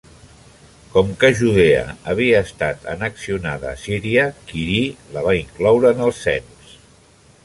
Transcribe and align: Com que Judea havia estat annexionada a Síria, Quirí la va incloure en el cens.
Com 0.93 1.09
que 1.23 1.29
Judea 1.41 1.83
havia 2.13 2.39
estat 2.47 2.87
annexionada 2.95 3.69
a 3.73 3.81
Síria, 3.83 4.23
Quirí 4.53 4.79
la 5.17 5.25
va 5.29 5.35
incloure 5.43 5.93
en 5.97 6.03
el 6.07 6.15
cens. 6.25 6.73